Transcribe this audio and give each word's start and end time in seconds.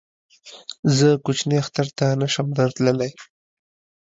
زه 0.97 1.09
کوچني 1.25 1.55
اختر 1.63 1.87
ته 1.97 2.05
نه 2.21 2.27
شم 2.33 2.47
در 2.57 2.69
تللی 2.75 3.11